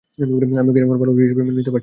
আমি 0.23 0.31
ওকে 0.35 0.47
আমার 0.87 0.97
ভালোবাসা 1.01 1.21
হিসেবে 1.25 1.41
মেনে 1.47 1.57
নিতে 1.57 1.57
পারছি 1.65 1.69
না। 1.75 1.79